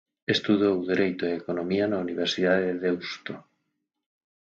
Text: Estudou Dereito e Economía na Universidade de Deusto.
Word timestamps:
Estudou 0.35 0.75
Dereito 0.91 1.23
e 1.25 1.37
Economía 1.41 1.85
na 1.87 2.01
Universidade 2.05 2.65
de 2.71 2.75
Deusto. 2.83 3.33